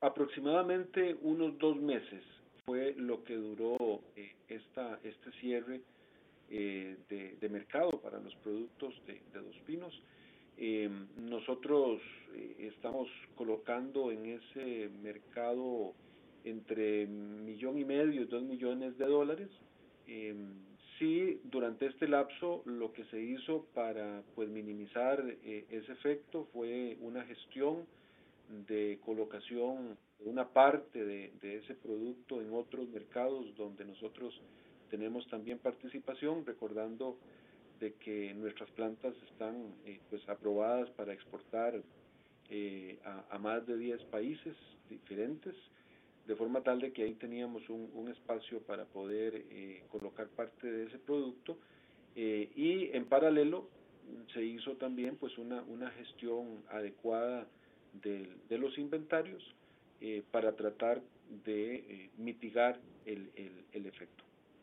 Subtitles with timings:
[0.00, 2.22] aproximadamente unos dos meses
[2.64, 5.80] fue lo que duró eh, esta, este cierre
[6.50, 10.02] eh, de, mercado para los productos de, Dos Pinos.
[10.56, 12.00] Em, nosotros
[12.34, 15.94] eh, estamos colocando en ese mercado
[16.44, 19.48] entre millón y medio y dos millones de dólares.
[20.06, 20.52] Em,
[20.98, 27.24] sí, durante este lapso lo que se hizo para pues minimizar ese efecto fue una
[27.24, 27.86] gestión
[28.66, 34.40] de colocación de una parte de, ese producto en otros mercados donde nosotros
[34.90, 37.18] tenemos también participación, recordando
[37.78, 41.80] de que nuestras plantas están eh, pues aprobadas para exportar
[42.50, 42.98] eh,
[43.30, 44.56] a, más de 10 países
[44.88, 45.54] diferentes,
[46.26, 50.86] de forma tal de que ahí teníamos un, espacio para poder eh, colocar parte de
[50.86, 51.58] ese producto
[52.16, 53.68] y en paralelo
[54.34, 57.46] se hizo también pues una, una gestión adecuada
[57.92, 59.54] de, los inventarios
[60.00, 61.00] eh, para tratar
[61.44, 63.30] de eh, mitigar el,
[63.72, 64.24] el, efecto.